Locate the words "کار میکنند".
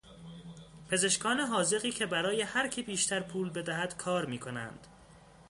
3.97-4.87